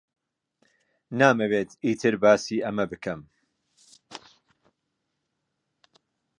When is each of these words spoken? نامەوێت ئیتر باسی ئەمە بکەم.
نامەوێت 1.19 1.69
ئیتر 1.85 2.15
باسی 2.23 2.63
ئەمە 2.65 2.85
بکەم. 2.91 3.21